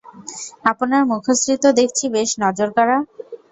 আপনার 0.71 1.01
মুখশ্রী 1.11 1.55
তো 1.63 1.69
দেখছি 1.79 2.05
বেশ 2.15 2.29
নজরকাড়া! 2.43 2.97